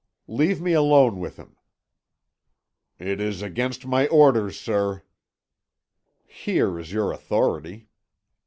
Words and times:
"Leave 0.27 0.59
me 0.59 0.73
alone 0.73 1.19
with 1.19 1.37
him." 1.37 1.57
"It 2.97 3.21
is 3.21 3.43
against 3.43 3.85
my 3.85 4.07
orders, 4.07 4.59
sir." 4.59 5.03
"Here 6.25 6.79
is 6.79 6.91
your 6.91 7.11
authority." 7.11 7.87